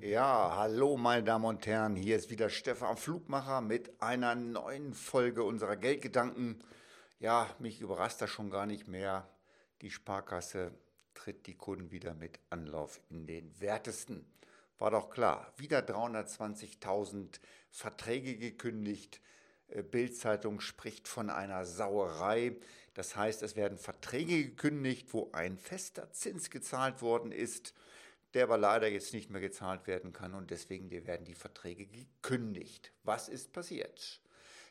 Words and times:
Ja, 0.00 0.54
hallo 0.54 0.96
meine 0.96 1.24
Damen 1.24 1.44
und 1.44 1.66
Herren, 1.66 1.96
hier 1.96 2.14
ist 2.14 2.30
wieder 2.30 2.50
Stefan 2.50 2.96
Flugmacher 2.96 3.60
mit 3.60 4.00
einer 4.00 4.36
neuen 4.36 4.94
Folge 4.94 5.42
unserer 5.42 5.74
Geldgedanken. 5.74 6.62
Ja, 7.18 7.52
mich 7.58 7.80
überrascht 7.80 8.22
das 8.22 8.30
schon 8.30 8.48
gar 8.48 8.64
nicht 8.64 8.86
mehr. 8.86 9.28
Die 9.82 9.90
Sparkasse 9.90 10.70
tritt 11.14 11.48
die 11.48 11.56
Kunden 11.56 11.90
wieder 11.90 12.14
mit 12.14 12.38
Anlauf 12.48 13.00
in 13.10 13.26
den 13.26 13.60
Wertesten. 13.60 14.24
War 14.78 14.92
doch 14.92 15.10
klar, 15.10 15.52
wieder 15.56 15.80
320.000 15.80 17.40
Verträge 17.72 18.36
gekündigt. 18.36 19.20
Äh, 19.66 19.82
Bildzeitung 19.82 20.60
spricht 20.60 21.08
von 21.08 21.28
einer 21.28 21.66
Sauerei. 21.66 22.56
Das 22.94 23.16
heißt, 23.16 23.42
es 23.42 23.56
werden 23.56 23.78
Verträge 23.78 24.44
gekündigt, 24.44 25.12
wo 25.12 25.30
ein 25.32 25.58
fester 25.58 26.12
Zins 26.12 26.50
gezahlt 26.50 27.02
worden 27.02 27.32
ist 27.32 27.74
der 28.34 28.44
aber 28.44 28.58
leider 28.58 28.88
jetzt 28.88 29.12
nicht 29.14 29.30
mehr 29.30 29.40
gezahlt 29.40 29.86
werden 29.86 30.12
kann 30.12 30.34
und 30.34 30.50
deswegen 30.50 30.90
werden 30.90 31.24
die 31.24 31.34
Verträge 31.34 31.86
gekündigt. 31.86 32.92
Was 33.02 33.28
ist 33.28 33.52
passiert? 33.52 34.20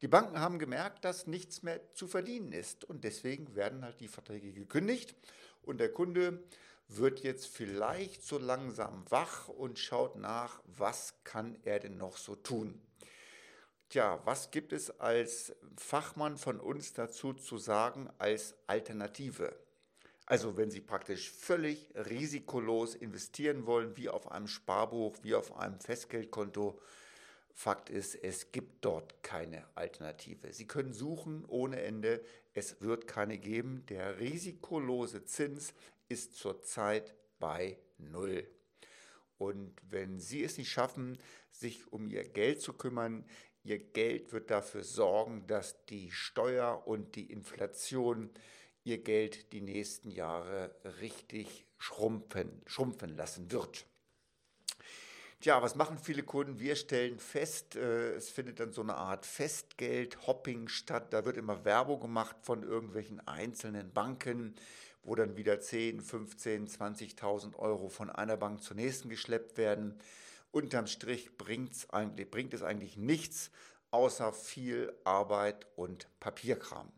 Die 0.00 0.08
Banken 0.08 0.40
haben 0.40 0.58
gemerkt, 0.58 1.04
dass 1.04 1.26
nichts 1.26 1.62
mehr 1.62 1.80
zu 1.94 2.08
verdienen 2.08 2.52
ist 2.52 2.84
und 2.84 3.04
deswegen 3.04 3.54
werden 3.54 3.84
halt 3.84 4.00
die 4.00 4.08
Verträge 4.08 4.52
gekündigt 4.52 5.14
und 5.62 5.78
der 5.78 5.92
Kunde 5.92 6.42
wird 6.88 7.20
jetzt 7.20 7.46
vielleicht 7.46 8.24
so 8.24 8.38
langsam 8.38 9.04
wach 9.10 9.48
und 9.48 9.78
schaut 9.78 10.16
nach, 10.16 10.60
was 10.66 11.14
kann 11.24 11.56
er 11.62 11.78
denn 11.78 11.96
noch 11.96 12.16
so 12.16 12.34
tun. 12.34 12.80
Tja, 13.88 14.20
was 14.24 14.50
gibt 14.50 14.72
es 14.72 15.00
als 15.00 15.54
Fachmann 15.76 16.38
von 16.38 16.58
uns 16.58 16.94
dazu 16.94 17.34
zu 17.34 17.58
sagen 17.58 18.10
als 18.18 18.56
Alternative? 18.66 19.54
Also 20.26 20.56
wenn 20.56 20.70
Sie 20.70 20.80
praktisch 20.80 21.30
völlig 21.30 21.88
risikolos 21.94 22.94
investieren 22.94 23.66
wollen, 23.66 23.96
wie 23.96 24.08
auf 24.08 24.30
einem 24.30 24.46
Sparbuch, 24.46 25.16
wie 25.22 25.34
auf 25.34 25.56
einem 25.56 25.80
Festgeldkonto, 25.80 26.78
Fakt 27.54 27.90
ist, 27.90 28.14
es 28.14 28.50
gibt 28.50 28.84
dort 28.84 29.22
keine 29.22 29.66
Alternative. 29.74 30.52
Sie 30.52 30.66
können 30.66 30.94
suchen 30.94 31.44
ohne 31.46 31.82
Ende, 31.82 32.24
es 32.54 32.80
wird 32.80 33.06
keine 33.06 33.36
geben. 33.38 33.84
Der 33.90 34.18
risikolose 34.18 35.24
Zins 35.24 35.74
ist 36.08 36.34
zurzeit 36.36 37.14
bei 37.38 37.76
Null. 37.98 38.48
Und 39.36 39.74
wenn 39.90 40.18
Sie 40.18 40.42
es 40.42 40.56
nicht 40.56 40.70
schaffen, 40.70 41.18
sich 41.50 41.92
um 41.92 42.08
Ihr 42.08 42.24
Geld 42.24 42.62
zu 42.62 42.72
kümmern, 42.72 43.26
Ihr 43.64 43.78
Geld 43.78 44.32
wird 44.32 44.50
dafür 44.50 44.82
sorgen, 44.82 45.46
dass 45.46 45.84
die 45.86 46.10
Steuer 46.10 46.86
und 46.86 47.16
die 47.16 47.30
Inflation 47.30 48.30
ihr 48.84 49.02
Geld 49.02 49.52
die 49.52 49.60
nächsten 49.60 50.10
Jahre 50.10 50.74
richtig 51.00 51.66
schrumpfen, 51.78 52.62
schrumpfen 52.66 53.16
lassen 53.16 53.50
wird. 53.50 53.86
Tja, 55.40 55.60
was 55.60 55.74
machen 55.74 55.98
viele 55.98 56.22
Kunden? 56.22 56.60
Wir 56.60 56.76
stellen 56.76 57.18
fest, 57.18 57.74
äh, 57.74 58.14
es 58.14 58.30
findet 58.30 58.60
dann 58.60 58.72
so 58.72 58.80
eine 58.80 58.94
Art 58.94 59.26
Festgeld-Hopping 59.26 60.68
statt. 60.68 61.12
Da 61.12 61.24
wird 61.24 61.36
immer 61.36 61.64
Werbung 61.64 61.98
gemacht 61.98 62.36
von 62.42 62.62
irgendwelchen 62.62 63.26
einzelnen 63.26 63.92
Banken, 63.92 64.54
wo 65.02 65.16
dann 65.16 65.36
wieder 65.36 65.60
10, 65.60 66.00
15, 66.00 66.68
20.000 66.68 67.56
Euro 67.56 67.88
von 67.88 68.08
einer 68.08 68.36
Bank 68.36 68.62
zur 68.62 68.76
nächsten 68.76 69.08
geschleppt 69.08 69.58
werden. 69.58 69.98
Unterm 70.52 70.86
Strich 70.86 71.36
bringt's 71.36 71.90
eigentlich, 71.90 72.30
bringt 72.30 72.54
es 72.54 72.62
eigentlich 72.62 72.96
nichts, 72.96 73.50
außer 73.90 74.32
viel 74.32 74.92
Arbeit 75.02 75.66
und 75.74 76.06
Papierkram. 76.20 76.92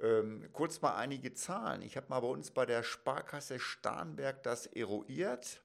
Ähm, 0.00 0.48
kurz 0.52 0.80
mal 0.80 0.96
einige 0.96 1.34
Zahlen. 1.34 1.82
Ich 1.82 1.96
habe 1.96 2.06
mal 2.08 2.20
bei 2.20 2.28
uns 2.28 2.50
bei 2.50 2.66
der 2.66 2.82
Sparkasse 2.82 3.58
Starnberg 3.58 4.42
das 4.42 4.66
eruiert. 4.66 5.60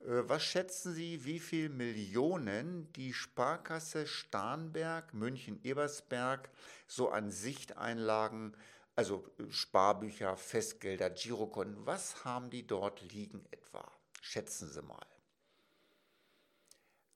Äh, 0.00 0.28
was 0.28 0.42
schätzen 0.42 0.92
Sie, 0.92 1.24
wie 1.24 1.38
viel 1.38 1.70
Millionen 1.70 2.92
die 2.92 3.12
Sparkasse 3.14 4.06
Starnberg, 4.06 5.14
München-Ebersberg 5.14 6.50
so 6.86 7.08
an 7.08 7.30
Sichteinlagen, 7.30 8.54
also 8.96 9.24
äh, 9.38 9.50
Sparbücher, 9.50 10.36
Festgelder, 10.36 11.10
Girokonten, 11.10 11.86
was 11.86 12.24
haben 12.24 12.50
die 12.50 12.66
dort 12.66 13.00
liegen 13.12 13.44
etwa? 13.50 13.90
Schätzen 14.20 14.68
Sie 14.68 14.82
mal. 14.82 15.06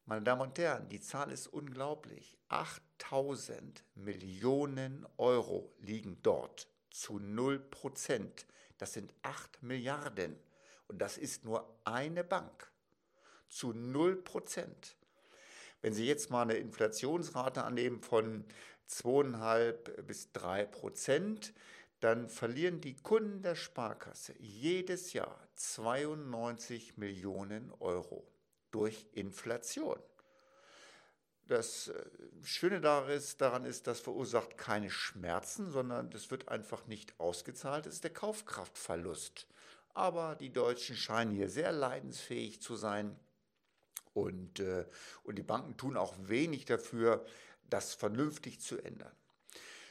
Meine 0.08 0.22
Damen 0.22 0.40
und 0.40 0.58
Herren, 0.58 0.88
die 0.88 1.02
Zahl 1.02 1.30
ist 1.30 1.48
unglaublich. 1.48 2.38
8000 2.48 3.84
Millionen 3.94 5.06
Euro 5.18 5.70
liegen 5.80 6.16
dort 6.22 6.66
zu 6.88 7.18
0 7.18 7.58
Prozent. 7.58 8.46
Das 8.78 8.94
sind 8.94 9.12
8 9.20 9.62
Milliarden. 9.62 10.34
Und 10.86 11.02
das 11.02 11.18
ist 11.18 11.44
nur 11.44 11.78
eine 11.84 12.24
Bank. 12.24 12.72
Zu 13.50 13.74
0 13.74 14.16
Prozent. 14.16 14.96
Wenn 15.82 15.92
Sie 15.92 16.06
jetzt 16.06 16.30
mal 16.30 16.40
eine 16.40 16.54
Inflationsrate 16.54 17.64
annehmen 17.64 18.00
von 18.00 18.46
2,5 18.88 20.00
bis 20.04 20.32
3 20.32 20.64
Prozent, 20.64 21.52
dann 22.00 22.30
verlieren 22.30 22.80
die 22.80 22.96
Kunden 22.96 23.42
der 23.42 23.56
Sparkasse 23.56 24.32
jedes 24.38 25.12
Jahr 25.12 25.38
92 25.56 26.96
Millionen 26.96 27.70
Euro 27.78 28.26
durch 28.70 29.06
Inflation. 29.12 29.98
Das 31.46 31.88
äh, 31.88 32.04
Schöne 32.42 32.80
daran 32.80 33.64
ist, 33.64 33.86
das 33.86 34.00
verursacht 34.00 34.58
keine 34.58 34.90
Schmerzen, 34.90 35.70
sondern 35.70 36.10
das 36.10 36.30
wird 36.30 36.48
einfach 36.48 36.86
nicht 36.86 37.18
ausgezahlt. 37.18 37.86
Das 37.86 37.94
ist 37.94 38.04
der 38.04 38.12
Kaufkraftverlust. 38.12 39.46
Aber 39.94 40.36
die 40.36 40.52
Deutschen 40.52 40.96
scheinen 40.96 41.32
hier 41.32 41.48
sehr 41.48 41.72
leidensfähig 41.72 42.60
zu 42.60 42.76
sein 42.76 43.18
und, 44.12 44.60
äh, 44.60 44.84
und 45.24 45.36
die 45.36 45.42
Banken 45.42 45.76
tun 45.76 45.96
auch 45.96 46.14
wenig 46.18 46.66
dafür, 46.66 47.24
das 47.70 47.94
vernünftig 47.94 48.60
zu 48.60 48.78
ändern. 48.78 49.12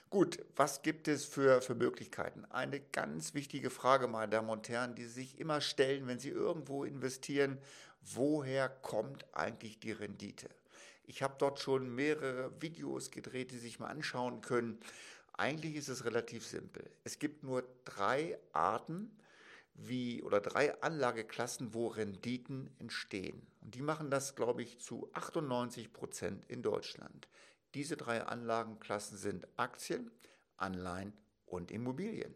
Gut, 0.09 0.39
was 0.55 0.83
gibt 0.83 1.09
es 1.09 1.25
für, 1.25 1.61
für 1.61 1.75
Möglichkeiten? 1.75 2.45
Eine 2.45 2.79
ganz 2.79 3.33
wichtige 3.33 3.69
Frage, 3.69 4.07
meine 4.07 4.31
Damen 4.31 4.49
und 4.49 4.69
Herren, 4.69 4.95
die 4.95 5.03
Sie 5.03 5.21
sich 5.21 5.39
immer 5.39 5.59
stellen, 5.59 6.07
wenn 6.07 6.19
Sie 6.19 6.29
irgendwo 6.29 6.85
investieren, 6.85 7.57
woher 8.01 8.69
kommt 8.69 9.25
eigentlich 9.33 9.79
die 9.79 9.91
Rendite? 9.91 10.49
Ich 11.03 11.23
habe 11.23 11.35
dort 11.37 11.59
schon 11.59 11.93
mehrere 11.93 12.51
Videos 12.61 13.11
gedreht, 13.11 13.51
die 13.51 13.57
sich 13.57 13.79
mal 13.79 13.87
anschauen 13.87 14.41
können. 14.41 14.79
Eigentlich 15.33 15.75
ist 15.75 15.87
es 15.87 16.03
relativ 16.03 16.45
simpel. 16.45 16.89
Es 17.03 17.19
gibt 17.19 17.43
nur 17.43 17.63
drei 17.85 18.37
Arten 18.51 19.17
wie 19.73 20.23
oder 20.23 20.41
drei 20.41 20.81
Anlageklassen, 20.81 21.73
wo 21.73 21.87
Renditen 21.87 22.71
entstehen. 22.79 23.45
Und 23.61 23.75
die 23.75 23.81
machen 23.81 24.09
das, 24.09 24.35
glaube 24.35 24.63
ich, 24.63 24.79
zu 24.79 25.09
98 25.13 25.93
Prozent 25.93 26.43
in 26.49 26.63
Deutschland. 26.63 27.27
Diese 27.73 27.95
drei 27.95 28.23
Anlagenklassen 28.23 29.17
sind 29.17 29.47
Aktien, 29.55 30.11
Anleihen 30.57 31.13
und 31.45 31.71
Immobilien. 31.71 32.33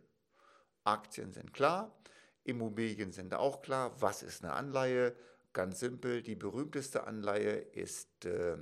Aktien 0.84 1.34
sind 1.34 1.54
klar, 1.54 1.96
Immobilien 2.44 3.12
sind 3.12 3.34
auch 3.34 3.62
klar. 3.62 4.00
Was 4.02 4.24
ist 4.24 4.44
eine 4.44 4.54
Anleihe? 4.54 5.16
Ganz 5.54 5.80
simpel, 5.80 6.22
die 6.22 6.36
berühmteste 6.36 7.06
Anleihe 7.06 7.56
ist 7.58 8.26
äh, 8.26 8.58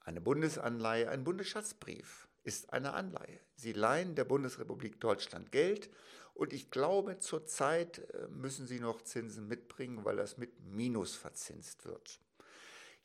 eine 0.00 0.20
Bundesanleihe, 0.20 1.10
ein 1.10 1.24
Bundesschatzbrief 1.24 2.28
ist 2.42 2.72
eine 2.72 2.94
Anleihe. 2.94 3.38
Sie 3.56 3.72
leihen 3.72 4.14
der 4.14 4.24
Bundesrepublik 4.24 5.00
Deutschland 5.00 5.52
Geld 5.52 5.90
und 6.32 6.54
ich 6.54 6.70
glaube, 6.70 7.18
zurzeit 7.18 7.98
äh, 7.98 8.28
müssen 8.28 8.66
Sie 8.66 8.80
noch 8.80 9.02
Zinsen 9.02 9.46
mitbringen, 9.48 10.04
weil 10.04 10.16
das 10.16 10.38
mit 10.38 10.58
Minus 10.60 11.14
verzinst 11.14 11.84
wird. 11.84 12.20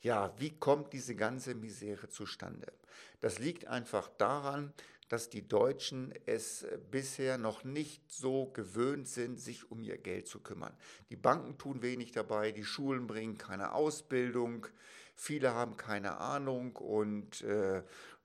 Ja, 0.00 0.32
wie 0.38 0.58
kommt 0.58 0.92
diese 0.94 1.14
ganze 1.14 1.54
Misere 1.54 2.08
zustande? 2.08 2.72
Das 3.20 3.38
liegt 3.38 3.66
einfach 3.66 4.08
daran, 4.16 4.72
dass 5.08 5.28
die 5.30 5.46
Deutschen 5.46 6.12
es 6.26 6.66
bisher 6.90 7.38
noch 7.38 7.64
nicht 7.64 8.10
so 8.10 8.46
gewöhnt 8.46 9.08
sind, 9.08 9.40
sich 9.40 9.70
um 9.70 9.82
ihr 9.82 9.98
Geld 9.98 10.26
zu 10.26 10.40
kümmern. 10.40 10.76
Die 11.10 11.16
Banken 11.16 11.58
tun 11.58 11.82
wenig 11.82 12.12
dabei, 12.12 12.52
die 12.52 12.64
Schulen 12.64 13.06
bringen 13.06 13.38
keine 13.38 13.72
Ausbildung, 13.72 14.66
viele 15.14 15.54
haben 15.54 15.76
keine 15.76 16.18
Ahnung 16.18 16.76
und 16.76 17.42
äh, 17.42 17.82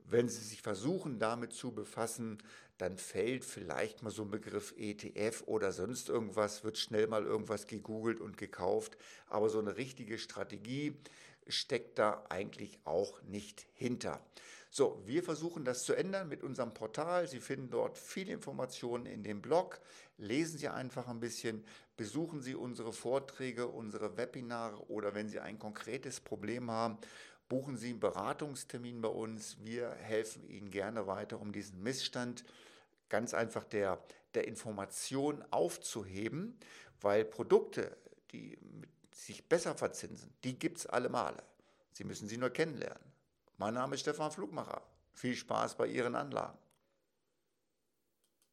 wenn 0.09 0.29
sie 0.29 0.43
sich 0.43 0.61
versuchen 0.61 1.19
damit 1.19 1.53
zu 1.53 1.73
befassen, 1.73 2.37
dann 2.77 2.97
fällt 2.97 3.45
vielleicht 3.45 4.01
mal 4.01 4.09
so 4.09 4.23
ein 4.23 4.31
Begriff 4.31 4.73
ETF 4.75 5.43
oder 5.45 5.71
sonst 5.71 6.09
irgendwas, 6.09 6.63
wird 6.63 6.77
schnell 6.77 7.07
mal 7.07 7.25
irgendwas 7.25 7.67
gegoogelt 7.67 8.19
und 8.19 8.37
gekauft, 8.37 8.97
aber 9.27 9.49
so 9.49 9.59
eine 9.59 9.77
richtige 9.77 10.17
Strategie 10.17 10.95
steckt 11.47 11.99
da 11.99 12.25
eigentlich 12.29 12.79
auch 12.85 13.21
nicht 13.23 13.67
hinter. 13.73 14.19
So, 14.73 15.01
wir 15.05 15.21
versuchen 15.21 15.65
das 15.65 15.83
zu 15.83 15.93
ändern 15.93 16.29
mit 16.29 16.43
unserem 16.43 16.73
Portal. 16.73 17.27
Sie 17.27 17.41
finden 17.41 17.69
dort 17.69 17.97
viele 17.97 18.31
Informationen 18.31 19.05
in 19.05 19.21
dem 19.21 19.41
Blog. 19.41 19.81
Lesen 20.17 20.57
Sie 20.57 20.69
einfach 20.69 21.09
ein 21.09 21.19
bisschen, 21.19 21.65
besuchen 21.97 22.41
Sie 22.41 22.55
unsere 22.55 22.93
Vorträge, 22.93 23.67
unsere 23.67 24.15
Webinare 24.15 24.89
oder 24.89 25.13
wenn 25.13 25.27
Sie 25.27 25.41
ein 25.41 25.59
konkretes 25.59 26.21
Problem 26.21 26.71
haben, 26.71 26.99
buchen 27.51 27.75
Sie 27.75 27.89
einen 27.89 27.99
Beratungstermin 27.99 29.01
bei 29.01 29.09
uns. 29.09 29.57
Wir 29.61 29.89
helfen 29.89 30.47
Ihnen 30.47 30.71
gerne 30.71 31.05
weiter, 31.05 31.41
um 31.41 31.51
diesen 31.51 31.83
Missstand 31.83 32.45
ganz 33.09 33.33
einfach 33.33 33.65
der, 33.65 34.01
der 34.35 34.47
Information 34.47 35.43
aufzuheben, 35.51 36.57
weil 37.01 37.25
Produkte, 37.25 37.97
die 38.31 38.57
sich 39.11 39.49
besser 39.49 39.75
verzinsen, 39.75 40.33
die 40.45 40.57
gibt 40.57 40.77
es 40.77 40.85
alle 40.85 41.09
Male. 41.09 41.43
Sie 41.91 42.05
müssen 42.05 42.29
sie 42.29 42.37
nur 42.37 42.51
kennenlernen. 42.51 43.03
Mein 43.57 43.73
Name 43.73 43.95
ist 43.95 44.01
Stefan 44.01 44.31
Flugmacher. 44.31 44.81
Viel 45.11 45.35
Spaß 45.35 45.75
bei 45.75 45.87
Ihren 45.87 46.15
Anlagen. 46.15 46.57